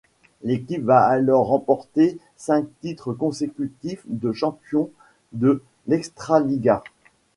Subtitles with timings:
[0.41, 4.89] L'équipe va alors remporter cinq titres consécutifs de champion
[5.31, 6.81] de l'Extraliga.